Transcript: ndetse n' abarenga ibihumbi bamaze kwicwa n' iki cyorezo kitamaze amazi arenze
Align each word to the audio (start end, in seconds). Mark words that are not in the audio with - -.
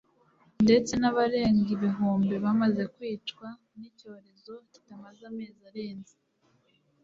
ndetse 0.63 0.91
n' 1.01 1.07
abarenga 1.11 1.67
ibihumbi 1.77 2.35
bamaze 2.43 2.83
kwicwa 2.95 3.47
n' 3.77 3.85
iki 3.87 3.91
cyorezo 3.99 4.53
kitamaze 4.71 5.21
amazi 5.31 5.61
arenze 5.69 6.15